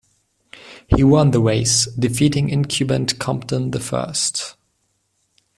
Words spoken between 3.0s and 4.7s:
Compton the First.